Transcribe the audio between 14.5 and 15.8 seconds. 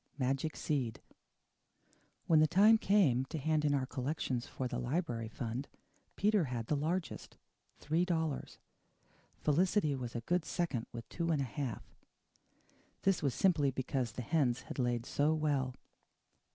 had laid so well.